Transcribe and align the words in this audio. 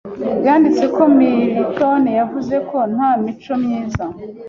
yanditse 0.45 0.83
ko 0.95 1.03
Milton 1.17 2.03
"yavuze 2.19 2.55
ko 2.69 2.77
nta 2.93 3.09
mico 3.21 3.53
myiza 3.63 4.05